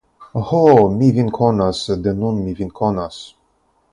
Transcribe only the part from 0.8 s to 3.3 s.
mi vin konas, de nun mi vin konas!